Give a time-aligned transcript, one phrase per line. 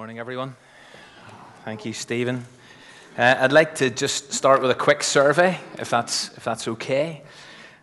[0.00, 0.56] Morning, everyone.
[1.66, 2.46] Thank you, Stephen.
[3.18, 7.22] Uh, I'd like to just start with a quick survey, if that's, if that's okay.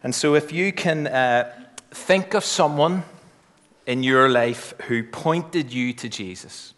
[0.02, 1.54] And so, if you can uh,
[1.92, 3.04] think of someone
[3.86, 6.74] in your life who pointed you to Jesus,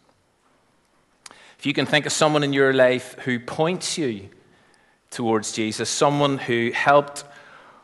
[1.57, 4.27] if you can think of someone in your life who points you
[5.09, 7.23] towards Jesus, someone who helped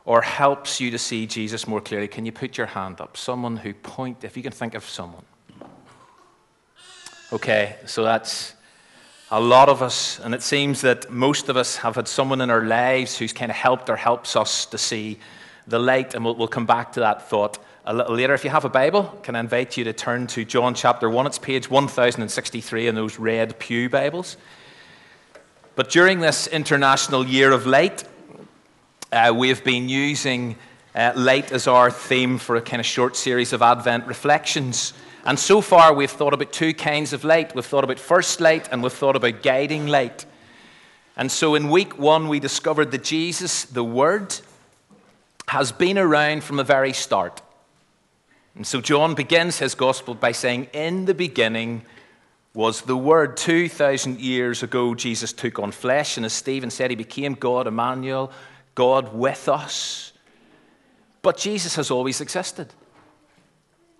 [0.04, 3.16] or helps you to see Jesus more clearly, can you put your hand up?
[3.16, 5.24] Someone who point, if you can think of someone.
[7.34, 8.54] Okay, so that's
[9.32, 12.52] a lot of us, and it seems that most of us have had someone in
[12.52, 15.18] our lives who's kind of helped or helps us to see
[15.66, 18.36] the light, and we'll, we'll come back to that thought a little later.
[18.36, 21.26] If you have a Bible, can I invite you to turn to John chapter 1?
[21.26, 24.38] It's page 1063 in those red Pew Bibles.
[25.76, 28.04] But during this International Year of Light,
[29.12, 30.58] uh, we've been using
[30.94, 34.94] uh, light as our theme for a kind of short series of Advent reflections.
[35.26, 37.56] And so far, we've thought about two kinds of light.
[37.56, 40.26] We've thought about first light and we've thought about guiding light.
[41.18, 44.36] And so in week one, we discovered that Jesus, the Word,
[45.48, 47.42] has been around from the very start.
[48.56, 51.84] And so John begins his gospel by saying, In the beginning
[52.54, 53.36] was the Word.
[53.36, 58.32] 2,000 years ago, Jesus took on flesh, and as Stephen said, he became God, Emmanuel,
[58.76, 60.14] God with us.
[61.22, 62.74] But Jesus has always existed.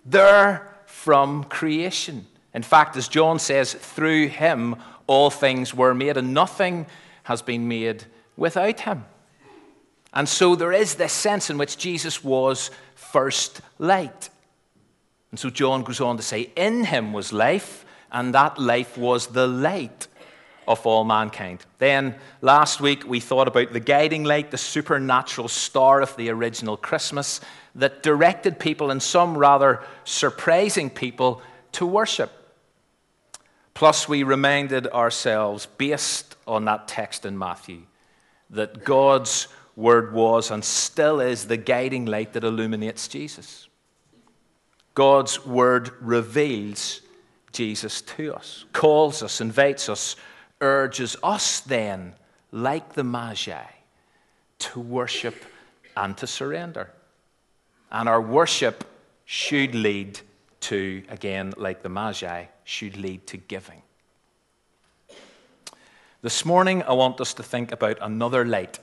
[0.04, 2.26] There from creation.
[2.54, 6.86] In fact, as John says, through him all things were made, and nothing
[7.24, 8.04] has been made
[8.36, 9.04] without him.
[10.12, 14.30] And so there is this sense in which Jesus was first light.
[15.30, 19.28] And so John goes on to say, In him was life, and that life was
[19.28, 20.08] the light
[20.66, 21.64] of all mankind.
[21.78, 26.76] Then last week we thought about the guiding light, the supernatural star of the original
[26.76, 27.40] Christmas
[27.74, 31.42] that directed people, and some rather surprising people,
[31.72, 32.32] to worship.
[33.74, 37.82] Plus, we reminded ourselves, based on that text in Matthew,
[38.48, 43.68] that God's word was and still is the guiding light that illuminates Jesus.
[44.94, 47.02] God's word reveals
[47.52, 50.16] Jesus to us, calls us, invites us,
[50.60, 52.14] urges us then,
[52.52, 53.64] like the Magi,
[54.58, 55.44] to worship
[55.96, 56.92] and to surrender.
[57.90, 58.84] And our worship
[59.24, 60.20] should lead
[60.60, 63.82] to, again, like the Magi, should lead to giving.
[66.22, 68.80] This morning, I want us to think about another light.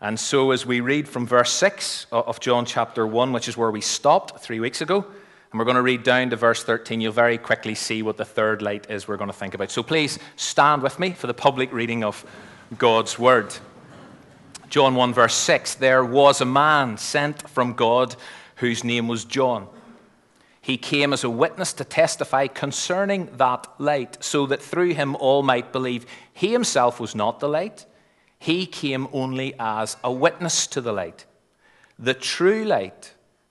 [0.00, 3.70] And so, as we read from verse 6 of John chapter 1, which is where
[3.70, 5.06] we stopped three weeks ago,
[5.54, 8.24] and we're going to read down to verse 13, you'll very quickly see what the
[8.24, 9.70] third light is we're going to think about.
[9.70, 12.26] So, please stand with me for the public reading of
[12.76, 13.54] God's word.
[14.68, 18.16] John 1, verse 6 there was a man sent from God
[18.56, 19.68] whose name was John.
[20.60, 25.44] He came as a witness to testify concerning that light, so that through him all
[25.44, 26.04] might believe.
[26.32, 27.86] He himself was not the light,
[28.40, 31.26] he came only as a witness to the light.
[31.96, 33.13] The true light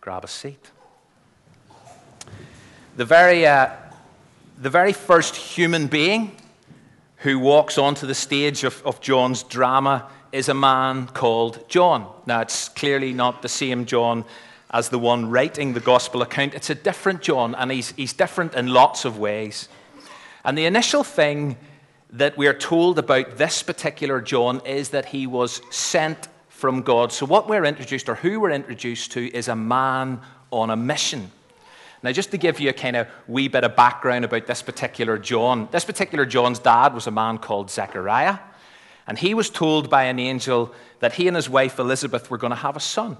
[0.00, 0.70] Grab a seat.
[2.96, 3.68] The very, uh,
[4.58, 6.36] the very first human being
[7.18, 12.10] who walks onto the stage of, of John's drama is a man called John.
[12.24, 14.24] Now, it's clearly not the same John
[14.70, 16.54] as the one writing the gospel account.
[16.54, 19.68] It's a different John, and he's, he's different in lots of ways.
[20.46, 21.58] And the initial thing
[22.08, 26.28] that we are told about this particular John is that he was sent
[26.60, 27.10] from God.
[27.10, 31.30] So, what we're introduced, or who we're introduced to, is a man on a mission.
[32.02, 35.18] Now, just to give you a kind of wee bit of background about this particular
[35.18, 38.38] John, this particular John's dad was a man called Zechariah,
[39.06, 42.52] and he was told by an angel that he and his wife Elizabeth were going
[42.52, 43.16] to have a son.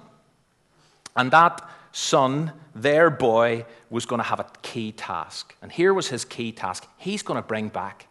[1.17, 5.57] And that son, their boy, was going to have a key task.
[5.63, 8.07] And here was his key task he's going to bring back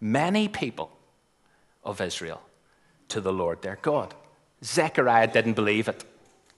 [0.00, 0.90] many people
[1.84, 2.42] of Israel
[3.08, 4.14] to the Lord their God.
[4.64, 6.04] Zechariah didn't believe it,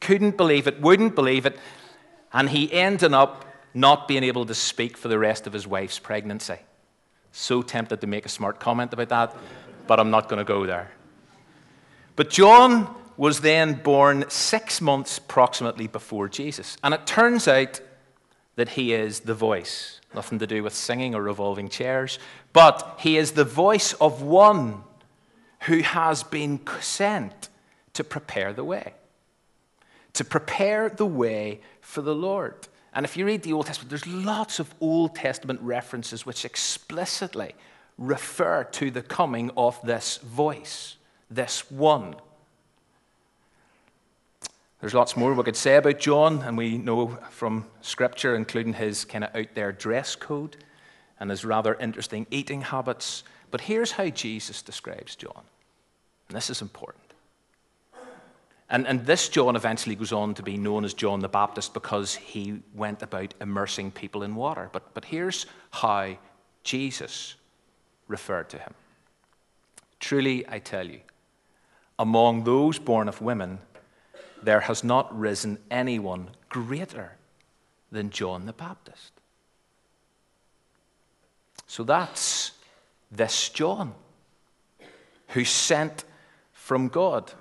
[0.00, 1.58] couldn't believe it, wouldn't believe it.
[2.32, 5.98] And he ended up not being able to speak for the rest of his wife's
[5.98, 6.58] pregnancy.
[7.32, 9.36] So tempted to make a smart comment about that,
[9.86, 10.90] but I'm not going to go there.
[12.16, 16.76] But John was then born six months approximately before Jesus.
[16.82, 17.80] And it turns out
[18.56, 20.00] that he is the voice.
[20.14, 22.18] Nothing to do with singing or revolving chairs,
[22.52, 24.82] but he is the voice of one
[25.62, 27.48] who has been sent
[27.98, 28.94] to prepare the way.
[30.12, 32.68] To prepare the way for the Lord.
[32.94, 37.56] And if you read the Old Testament, there's lots of Old Testament references which explicitly
[37.98, 40.94] refer to the coming of this voice,
[41.28, 42.14] this one.
[44.78, 49.04] There's lots more we could say about John, and we know from Scripture, including his
[49.04, 50.56] kind of out there dress code
[51.18, 53.24] and his rather interesting eating habits.
[53.50, 55.42] But here's how Jesus describes John.
[56.28, 57.07] And this is important.
[58.70, 62.14] And, and this John eventually goes on to be known as John the Baptist because
[62.14, 64.68] he went about immersing people in water.
[64.72, 66.16] But, but here's how
[66.64, 67.36] Jesus
[68.08, 68.74] referred to him
[70.00, 71.00] Truly, I tell you,
[71.98, 73.58] among those born of women,
[74.42, 77.12] there has not risen anyone greater
[77.90, 79.12] than John the Baptist.
[81.66, 82.52] So that's
[83.10, 83.94] this John
[85.28, 86.04] who's sent
[86.52, 87.32] from God.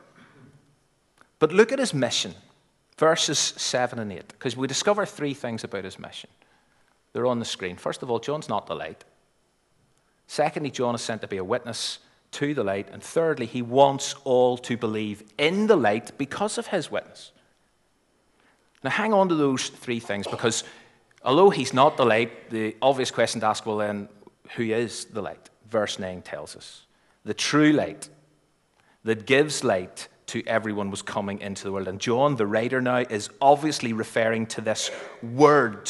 [1.39, 2.33] But look at his mission,
[2.97, 6.29] verses 7 and 8, because we discover three things about his mission.
[7.13, 7.77] They're on the screen.
[7.77, 9.03] First of all, John's not the light.
[10.27, 11.99] Secondly, John is sent to be a witness
[12.31, 12.89] to the light.
[12.91, 17.31] And thirdly, he wants all to believe in the light because of his witness.
[18.83, 20.63] Now, hang on to those three things because
[21.23, 24.07] although he's not the light, the obvious question to ask well, then,
[24.55, 25.49] who is the light?
[25.69, 26.85] Verse 9 tells us
[27.25, 28.09] the true light
[29.03, 31.87] that gives light to everyone was coming into the world.
[31.87, 34.91] And John, the writer now, is obviously referring to this
[35.23, 35.89] word,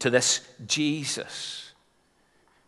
[0.00, 1.72] to this Jesus.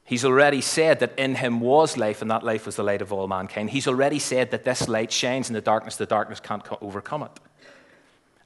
[0.05, 3.13] He's already said that in him was life, and that life was the light of
[3.13, 3.71] all mankind.
[3.71, 7.41] He's already said that this light shines in the darkness, the darkness can't overcome it.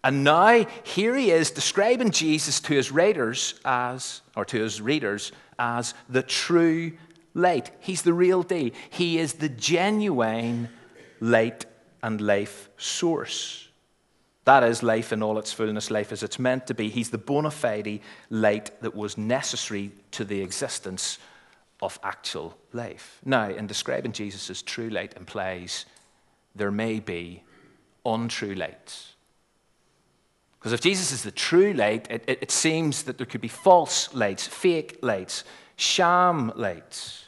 [0.03, 5.31] And now, here he is describing Jesus to his readers as, or to his readers
[5.59, 6.93] as the true
[7.35, 7.71] light.
[7.79, 8.73] He's the real deal.
[8.91, 10.69] He is the genuine
[11.21, 11.67] light
[12.03, 13.69] and life source.
[14.45, 16.89] That is life in all its fullness, life as it's meant to be.
[16.89, 21.19] He's the bona fide light that was necessary to the existence
[21.81, 23.21] of actual life.
[23.25, 25.87] Now, in describing Jesus as true light implies
[26.55, 27.43] there may be
[28.05, 29.15] untrue lights.
[30.59, 33.49] Because if Jesus is the true light, it, it, it, seems that there could be
[33.49, 35.43] false lights, fake lights,
[35.75, 37.22] sham lights.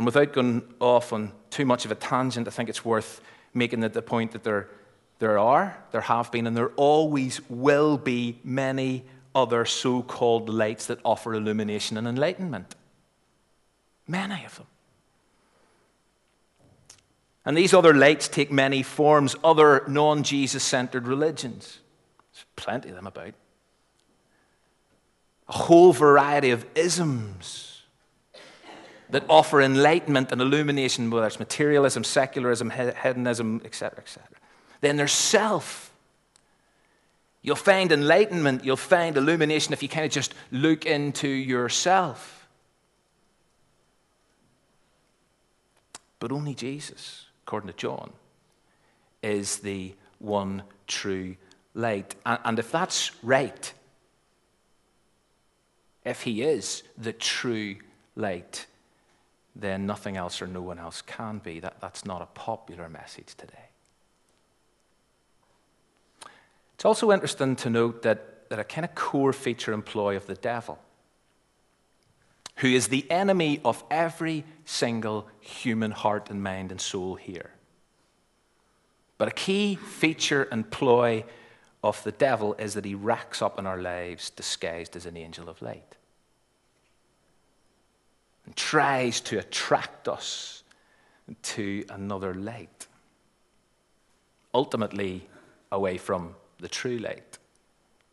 [0.00, 3.20] And without going off on too much of a tangent, I think it's worth
[3.52, 4.70] making the, point that there,
[5.18, 9.04] there are, there have been, and there always will be many
[9.34, 12.76] other so called lights that offer illumination and enlightenment.
[14.08, 14.66] Many of them.
[17.44, 21.80] And these other lights take many forms, other non Jesus centered religions.
[22.32, 23.34] There's plenty of them about.
[25.46, 27.69] A whole variety of isms
[29.12, 34.26] that offer enlightenment and illumination, whether it's materialism, secularism, hedonism, etc., etc.
[34.80, 35.92] Then there's self.
[37.42, 42.48] You'll find enlightenment, you'll find illumination if you kind of just look into yourself.
[46.18, 48.12] But only Jesus, according to John,
[49.22, 51.36] is the one true
[51.74, 52.14] light.
[52.26, 53.72] And if that's right,
[56.04, 57.76] if he is the true
[58.16, 58.66] light,
[59.54, 61.60] then nothing else or no one else can be.
[61.60, 63.70] That, that's not a popular message today.
[66.74, 70.34] It's also interesting to note that, that a kind of core feature employ of the
[70.34, 70.78] devil
[72.56, 77.50] who is the enemy of every single human heart and mind and soul here.
[79.16, 81.24] But a key feature and ploy
[81.82, 85.48] of the devil is that he racks up in our lives disguised as an angel
[85.48, 85.96] of light
[88.50, 90.64] and tries to attract us
[91.40, 92.88] to another light,
[94.52, 95.28] ultimately
[95.70, 97.38] away from the true light.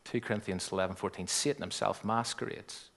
[0.03, 2.91] 2 Corinthians 11 14, Satan himself masquerades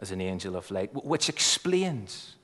[0.00, 2.34] as an angel of light, which explains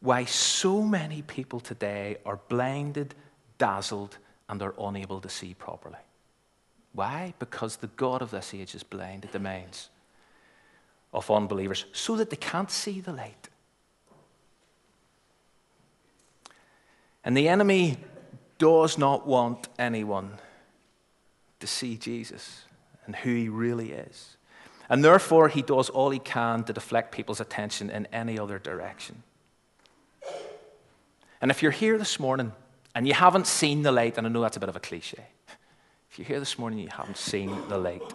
[0.00, 3.14] why so many people today are blinded,
[3.56, 4.18] dazzled,
[4.50, 6.04] and are unable to see properly.
[6.92, 7.32] Why?
[7.38, 9.88] Because the God of this age has blinded the minds
[11.12, 13.48] of unbelievers so that they can't see the light.
[17.24, 17.98] And the enemy
[18.58, 20.38] does not want anyone
[21.60, 22.64] to see Jesus
[23.06, 24.36] and who he really is.
[24.88, 29.22] And therefore, he does all he can to deflect people's attention in any other direction.
[31.40, 32.52] And if you're here this morning
[32.94, 35.26] and you haven't seen the light, and I know that's a bit of a cliche,
[36.10, 38.14] if you're here this morning and you haven't seen the light,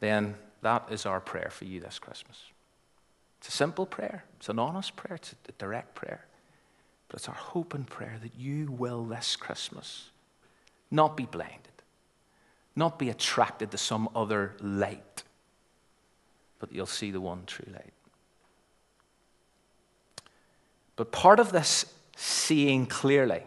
[0.00, 2.38] then that is our prayer for you this Christmas.
[3.38, 6.24] It's a simple prayer, it's an honest prayer, it's a direct prayer.
[7.08, 10.10] But it's our hope and prayer that you will this Christmas
[10.90, 11.82] not be blinded,
[12.74, 15.22] not be attracted to some other light,
[16.58, 17.92] but you'll see the one true light.
[20.96, 23.42] But part of this seeing clearly,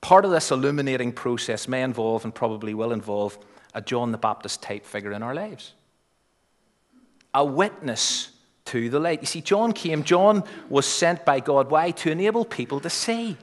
[0.00, 3.36] part of this illuminating process may involve and probably will involve
[3.74, 5.74] a John the Baptist type figure in our lives.
[7.34, 8.30] A witness
[8.66, 9.20] to the light.
[9.20, 11.70] You see, John came, John was sent by God.
[11.70, 11.90] Why?
[11.92, 13.36] To enable people to see.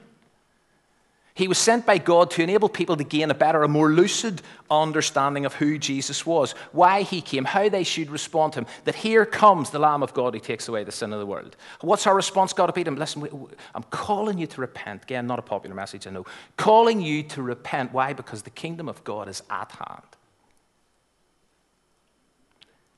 [1.36, 4.40] He was sent by God to enable people to gain a better, a more lucid
[4.70, 8.66] understanding of who Jesus was, why he came, how they should respond to him.
[8.84, 11.54] That here comes the Lamb of God who takes away the sin of the world.
[11.82, 12.96] What's our response got to be to him?
[12.96, 13.28] Listen,
[13.74, 15.02] I'm calling you to repent.
[15.02, 16.24] Again, not a popular message, I know.
[16.56, 17.92] Calling you to repent.
[17.92, 18.14] Why?
[18.14, 20.16] Because the kingdom of God is at hand.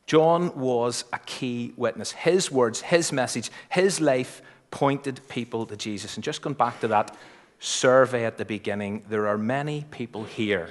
[0.08, 2.12] John was a key witness.
[2.12, 6.16] His words, his message, his life pointed people to Jesus.
[6.16, 7.14] And just going back to that
[7.58, 10.70] survey at the beginning, there are many people here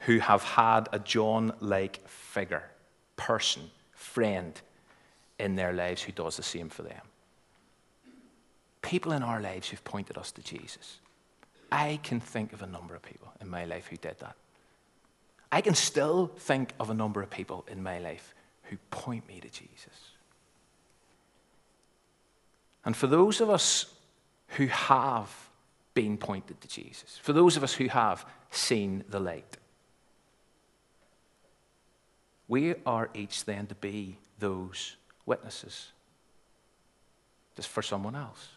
[0.00, 2.64] who have had a John like figure,
[3.16, 4.60] person, friend
[5.38, 7.00] in their lives who does the same for them.
[8.82, 10.98] People in our lives who've pointed us to Jesus.
[11.70, 14.36] I can think of a number of people in my life who did that.
[15.52, 19.38] I can still think of a number of people in my life who point me
[19.38, 20.10] to Jesus.
[22.84, 23.94] And for those of us
[24.56, 25.30] who have
[25.94, 29.56] been pointed to Jesus, for those of us who have seen the light.
[32.48, 35.92] We are each then to be those witnesses,
[37.56, 38.48] just for someone else.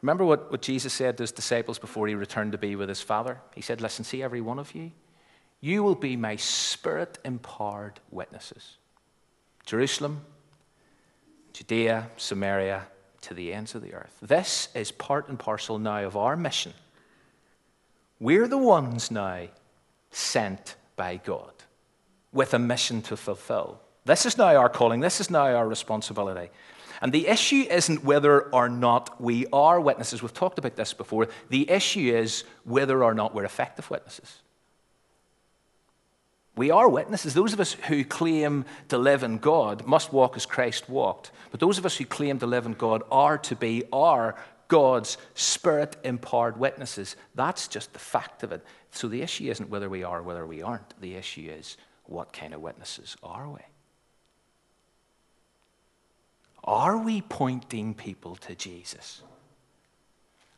[0.00, 3.00] Remember what, what Jesus said to his disciples before he returned to be with his
[3.00, 3.40] Father?
[3.54, 4.92] He said, Listen, see every one of you.
[5.64, 8.76] You will be my spirit empowered witnesses.
[9.64, 10.20] Jerusalem,
[11.54, 12.82] Judea, Samaria,
[13.22, 14.14] to the ends of the earth.
[14.20, 16.74] This is part and parcel now of our mission.
[18.20, 19.46] We're the ones now
[20.10, 21.54] sent by God
[22.30, 23.80] with a mission to fulfill.
[24.04, 26.50] This is now our calling, this is now our responsibility.
[27.00, 30.20] And the issue isn't whether or not we are witnesses.
[30.20, 31.28] We've talked about this before.
[31.48, 34.40] The issue is whether or not we're effective witnesses.
[36.56, 37.34] We are witnesses.
[37.34, 41.32] Those of us who claim to live in God must walk as Christ walked.
[41.50, 44.36] But those of us who claim to live in God are to be are
[44.68, 47.16] God's spirit empowered witnesses.
[47.34, 48.64] That's just the fact of it.
[48.92, 51.00] So the issue isn't whether we are or whether we aren't.
[51.00, 53.60] The issue is what kind of witnesses are we?
[56.62, 59.22] Are we pointing people to Jesus?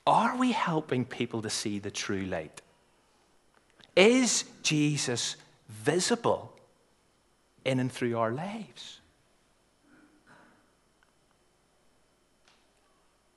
[0.07, 2.62] Are we helping people to see the true light?
[3.97, 5.37] Is Jesus
[5.68, 6.52] visible
[7.64, 9.00] in and through our lives.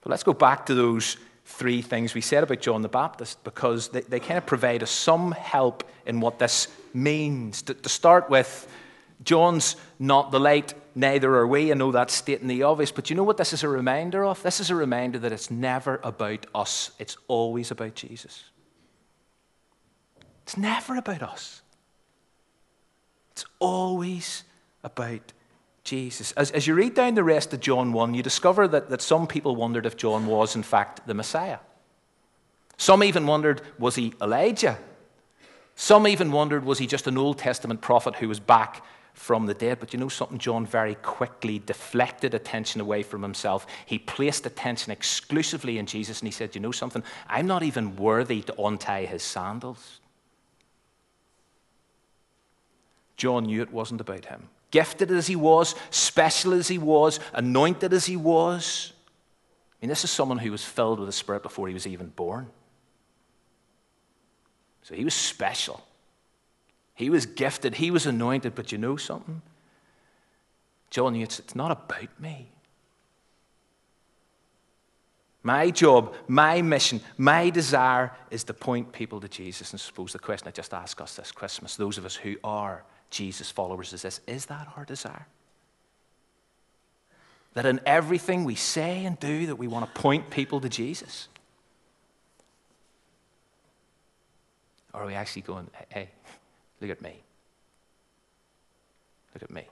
[0.02, 3.90] But let's go back to those three things we said about John the Baptist because
[3.90, 7.64] they, they kind of provide us some help in what this means.
[7.64, 8.68] To, to start with,
[9.24, 11.72] John's not the light, neither are we.
[11.72, 14.42] I know that's stating the obvious, but you know what this is a reminder of?
[14.44, 18.46] This is a reminder that it's never about us, it's always about Jesus.
[20.44, 21.62] It's never about us.
[23.40, 24.44] It's always
[24.84, 25.32] about
[25.86, 26.34] Jesus.
[26.34, 29.28] As, as you read down the rest of John 1, you discover that, that some
[29.28, 31.60] people wondered if John was, in fact, the Messiah.
[32.76, 34.78] Some even wondered, was he Elijah?
[35.76, 39.54] Some even wondered, was he just an Old Testament prophet who was back from the
[39.54, 39.80] dead?
[39.80, 40.38] But you know something?
[40.38, 43.68] John very quickly deflected attention away from himself.
[43.86, 47.04] He placed attention exclusively in Jesus, and he said, You know something?
[47.30, 50.02] I'm not even worthy to untie his sandals.
[53.20, 54.48] John knew it wasn't about him.
[54.72, 58.94] Gifted as he was, special as he was, anointed as he was.
[59.74, 62.08] I mean, this is someone who was filled with the Spirit before he was even
[62.08, 62.48] born.
[64.84, 65.86] So he was special.
[66.96, 67.76] He was gifted.
[67.76, 68.56] He was anointed.
[68.56, 69.42] But you know something?
[70.90, 72.48] John knew it's, it's not about me.
[75.44, 79.72] My job, my mission, my desire is to point people to Jesus.
[79.72, 82.86] And suppose the question I just ask us this Christmas, those of us who are
[83.10, 85.28] Jesus followers is this Is that our desire?
[87.54, 91.28] That in everything we say and do, that we want to point people to Jesus?
[94.94, 96.10] Or are we actually going, hey,
[96.82, 97.22] look at me?
[99.34, 99.64] Look at me.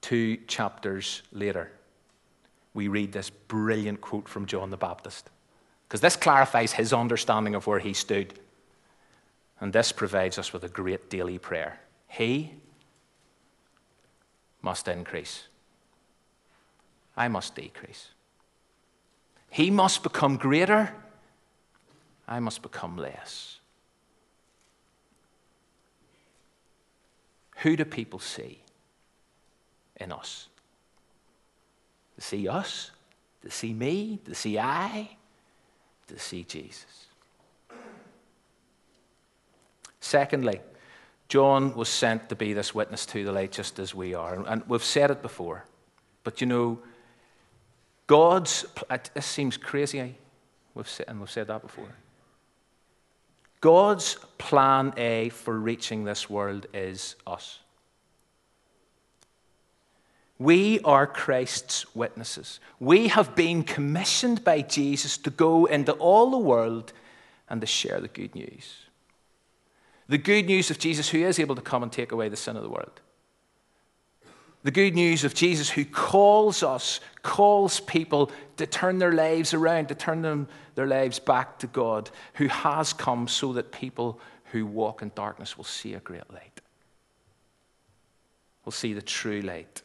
[0.00, 1.70] Two chapters later,
[2.72, 5.28] we read this brilliant quote from John the Baptist.
[5.86, 8.38] Because this clarifies his understanding of where he stood.
[9.60, 11.80] And this provides us with a great daily prayer.
[12.06, 12.54] He
[14.62, 15.48] must increase.
[17.16, 18.10] I must decrease.
[19.50, 20.94] He must become greater.
[22.28, 23.58] I must become less.
[27.58, 28.60] Who do people see
[29.96, 30.46] in us?
[32.14, 32.92] To see us?
[33.42, 34.20] To see me?
[34.26, 35.16] To see I?
[36.06, 37.07] To see Jesus?
[40.08, 40.62] Secondly,
[41.28, 44.42] John was sent to be this witness to the light just as we are.
[44.46, 45.66] And we've said it before.
[46.24, 46.78] But you know,
[48.06, 50.08] God's, it seems crazy, eh?
[50.74, 51.90] we've said, and we've said that before.
[53.60, 57.58] God's plan A for reaching this world is us.
[60.38, 62.60] We are Christ's witnesses.
[62.80, 66.94] We have been commissioned by Jesus to go into all the world
[67.50, 68.87] and to share the good news.
[70.08, 72.56] The good news of Jesus who is able to come and take away the sin
[72.56, 73.00] of the world.
[74.62, 79.88] The good news of Jesus who calls us, calls people to turn their lives around,
[79.88, 84.66] to turn them, their lives back to God, who has come so that people who
[84.66, 86.60] walk in darkness will see a great light,
[88.64, 89.82] will see the true light.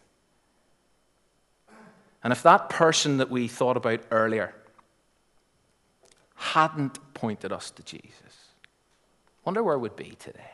[2.24, 4.56] And if that person that we thought about earlier
[6.36, 8.43] hadn't pointed us to Jesus,
[9.46, 10.52] wonder where we'd be today.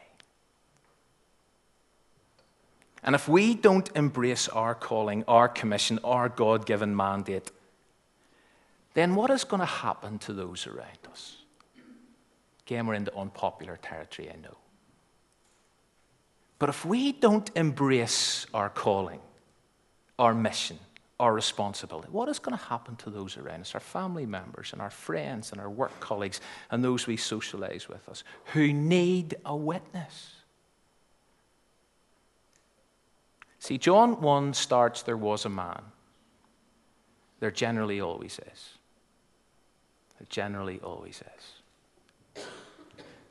[3.03, 7.51] And if we don't embrace our calling, our commission, our God given mandate,
[8.93, 11.38] then what is going to happen to those around us?
[12.65, 14.58] Again, we're into unpopular territory, I know.
[16.60, 19.22] But if we don't embrace our calling,
[20.19, 20.77] our mission,
[21.19, 22.07] our responsibility.
[22.11, 25.51] What is going to happen to those around us, our family members and our friends
[25.51, 26.39] and our work colleagues
[26.71, 28.23] and those we socialize with us
[28.53, 30.35] who need a witness?
[33.60, 35.82] See, John 1 starts, There was a man.
[37.41, 38.69] There generally always is.
[40.17, 42.45] There generally always is.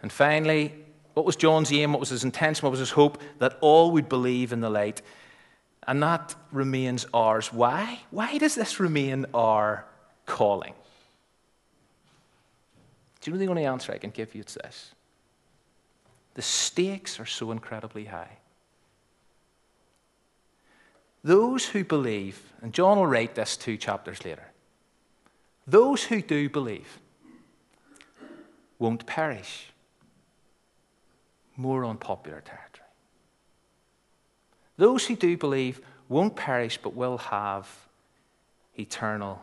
[0.03, 0.74] And finally,
[1.14, 1.92] what was John's aim?
[1.92, 2.64] What was his intention?
[2.64, 3.20] What was his hope?
[3.38, 5.03] That all would believe in the light
[5.88, 7.51] and that remains ours.
[7.51, 8.01] Why?
[8.11, 9.87] Why does this remain our
[10.27, 10.74] calling?
[13.20, 14.42] Do you know the only answer I can give you?
[14.42, 14.94] It's this
[16.35, 18.37] the stakes are so incredibly high.
[21.24, 24.46] Those who believe, and John will write this two chapters later,
[25.66, 27.01] those who do believe
[28.79, 29.70] won't perish.
[31.57, 32.67] More unpopular territory.
[34.79, 37.69] Those who do believe won't perish but will have
[38.79, 39.43] eternal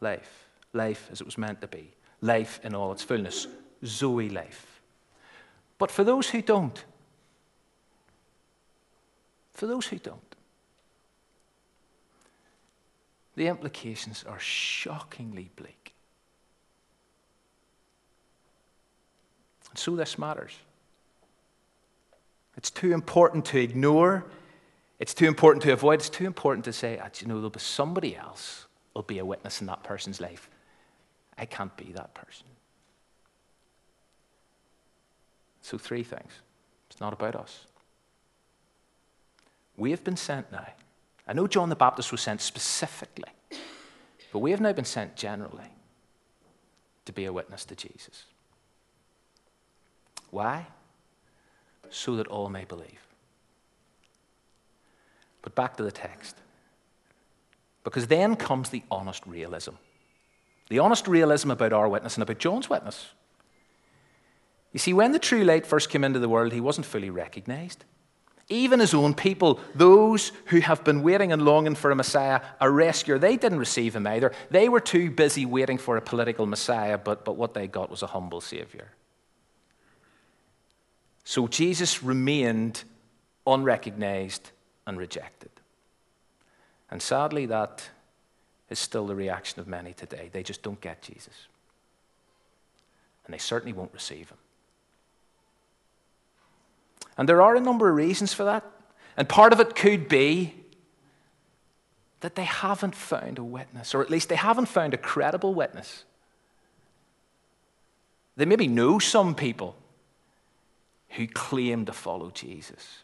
[0.00, 0.46] life.
[0.72, 1.90] Life as it was meant to be.
[2.20, 3.48] Life in all its fullness.
[3.84, 4.80] Zoe life.
[5.78, 6.84] But for those who don't,
[9.52, 10.20] for those who don't,
[13.36, 15.94] the implications are shockingly bleak.
[19.70, 20.52] And so this matters.
[22.56, 24.24] It's too important to ignore
[25.00, 26.00] it's too important to avoid.
[26.00, 29.24] It's too important to say, oh, you know, there'll be somebody else will be a
[29.24, 30.48] witness in that person's life.
[31.36, 32.46] I can't be that person.
[35.62, 36.32] So, three things.
[36.90, 37.66] It's not about us.
[39.76, 40.66] We have been sent now.
[41.28, 43.30] I know John the Baptist was sent specifically,
[44.32, 45.70] but we have now been sent generally
[47.04, 48.24] to be a witness to Jesus.
[50.30, 50.66] Why?
[51.90, 53.07] So that all may believe.
[55.48, 56.36] But back to the text.
[57.82, 59.76] Because then comes the honest realism.
[60.68, 63.06] The honest realism about our witness and about John's witness.
[64.74, 67.86] You see, when the true light first came into the world, he wasn't fully recognized.
[68.50, 72.70] Even his own people, those who have been waiting and longing for a Messiah, a
[72.70, 74.32] rescuer, they didn't receive him either.
[74.50, 78.02] They were too busy waiting for a political Messiah, but, but what they got was
[78.02, 78.90] a humble Savior.
[81.24, 82.84] So Jesus remained
[83.46, 84.50] unrecognized
[84.88, 85.50] and rejected.
[86.90, 87.90] And sadly, that
[88.70, 90.30] is still the reaction of many today.
[90.32, 91.46] They just don't get Jesus.
[93.26, 94.38] And they certainly won't receive him.
[97.18, 98.64] And there are a number of reasons for that.
[99.16, 100.54] And part of it could be
[102.20, 106.04] that they haven't found a witness, or at least they haven't found a credible witness.
[108.36, 109.76] They maybe know some people
[111.10, 113.02] who claim to follow Jesus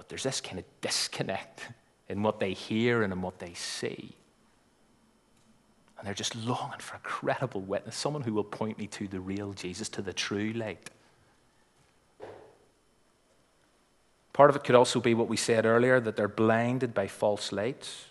[0.00, 1.60] but there's this kind of disconnect
[2.08, 4.16] in what they hear and in what they see.
[5.98, 9.20] And they're just longing for a credible witness, someone who will point me to the
[9.20, 10.88] real Jesus, to the true light.
[14.32, 17.52] Part of it could also be what we said earlier that they're blinded by false
[17.52, 18.06] lights.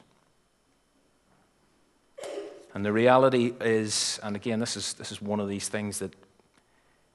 [2.75, 6.13] And the reality is, and again, this is, this is one of these things that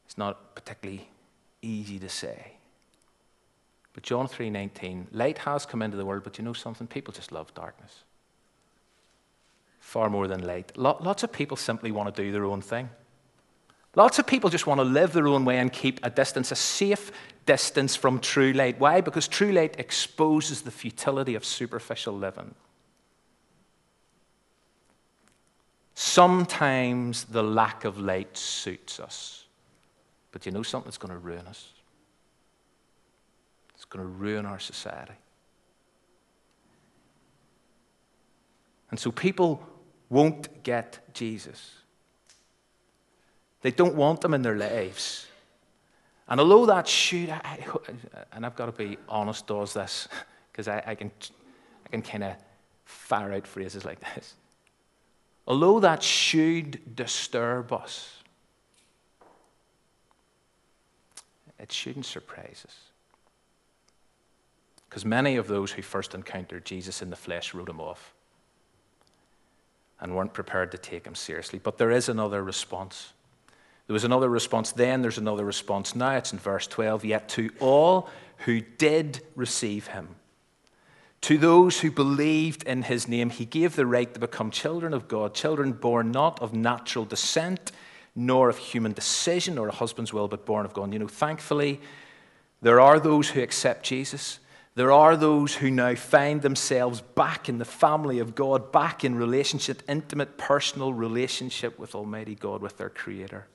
[0.04, 1.06] it's not particularly
[1.62, 2.53] easy to say.
[3.94, 6.86] But John 3:19, light has come into the world, but you know something?
[6.86, 8.02] People just love darkness.
[9.80, 10.76] Far more than light.
[10.76, 12.90] Lots of people simply want to do their own thing.
[13.94, 16.56] Lots of people just want to live their own way and keep a distance, a
[16.56, 17.12] safe
[17.46, 18.80] distance from true light.
[18.80, 19.00] Why?
[19.00, 22.56] Because true light exposes the futility of superficial living.
[25.94, 29.44] Sometimes the lack of light suits us.
[30.32, 31.68] But you know something that's going to ruin us?
[33.74, 35.14] It's going to ruin our society.
[38.90, 39.62] And so people
[40.08, 41.72] won't get Jesus.
[43.62, 45.26] They don't want them in their lives.
[46.28, 47.58] And although that should, I,
[48.32, 50.08] and I've got to be honest, does this,
[50.52, 51.10] because I, I, can,
[51.84, 52.36] I can kind of
[52.84, 54.34] fire out phrases like this.
[55.46, 58.18] Although that should disturb us,
[61.58, 62.76] it shouldn't surprise us.
[64.94, 68.14] Because many of those who first encountered Jesus in the flesh wrote him off
[70.00, 71.58] and weren't prepared to take him seriously.
[71.60, 73.12] But there is another response.
[73.88, 76.14] There was another response then, there's another response now.
[76.14, 77.06] It's in verse 12.
[77.06, 78.08] Yet to all
[78.44, 80.14] who did receive him,
[81.22, 85.08] to those who believed in his name, he gave the right to become children of
[85.08, 87.72] God, children born not of natural descent,
[88.14, 90.92] nor of human decision or a husband's will, but born of God.
[90.92, 91.80] You know, thankfully,
[92.62, 94.38] there are those who accept Jesus.
[94.76, 99.14] There are those who now find themselves back in the family of God, back in
[99.14, 103.46] relationship, intimate, personal relationship with Almighty God, with their Creator.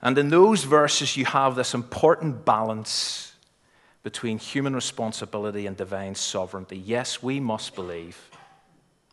[0.00, 3.34] And in those verses, you have this important balance
[4.02, 6.78] between human responsibility and divine sovereignty.
[6.78, 8.30] Yes, we must believe.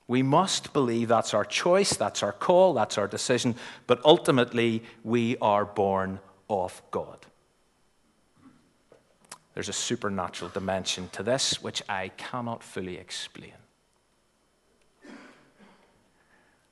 [0.08, 3.56] We must believe that's our choice, that's our call, that's our decision,
[3.86, 7.27] but ultimately, we are born of God.
[9.58, 13.54] There's a supernatural dimension to this which I cannot fully explain.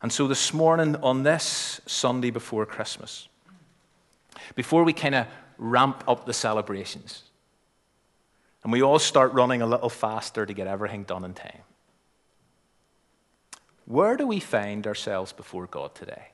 [0.04, 3.28] And so, this morning, on this Sunday before Christmas,
[4.54, 5.26] before we kind of
[5.58, 7.24] ramp up the celebrations
[8.62, 11.64] and we all start running a little faster to get everything done in time.
[13.86, 16.28] Where do we find ourselves before God today?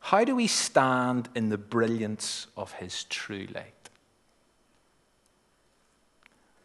[0.00, 3.74] How do we stand in the brilliance of His true light?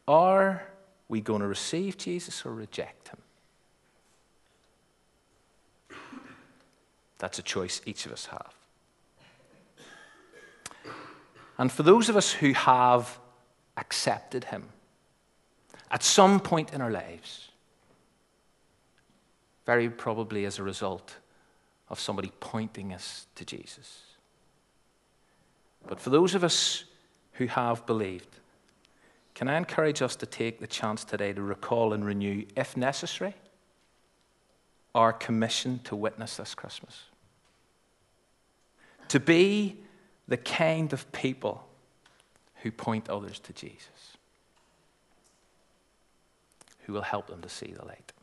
[0.07, 0.63] Are
[1.07, 3.19] we going to receive Jesus or reject Him?
[7.17, 8.53] That's a choice each of us have.
[11.57, 13.17] And for those of us who have
[13.77, 14.69] accepted Him
[15.91, 17.49] at some point in our lives,
[19.65, 21.15] very probably as a result
[21.89, 24.03] of somebody pointing us to Jesus.
[25.87, 26.85] But for those of us
[27.33, 28.39] who have believed,
[29.33, 33.35] can I encourage us to take the chance today to recall and renew, if necessary,
[34.95, 37.03] our commission to witness this Christmas.
[39.09, 39.77] To be
[40.27, 41.67] the kind of people
[42.63, 44.17] who point others to Jesus,
[46.85, 48.13] who will help them to see the light.